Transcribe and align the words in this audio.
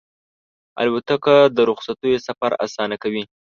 الوتکه 0.81 1.35
د 1.55 1.57
رخصتیو 1.69 2.23
سفر 2.27 2.51
اسانه 2.65 2.95
کوي. 3.03 3.23